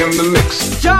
in 0.00 0.10
the 0.10 0.30
mix. 0.30 0.97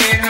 Yeah. 0.00 0.29